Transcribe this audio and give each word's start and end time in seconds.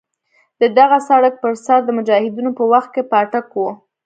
د 0.61 0.63
دغه 0.77 0.97
سړک 1.09 1.33
پر 1.43 1.53
سر 1.65 1.79
د 1.85 1.89
مجاهدینو 1.97 2.51
په 2.59 2.63
وخت 2.71 2.89
کې 2.95 3.07
پاټک 3.11 3.45
وو. 3.53 3.69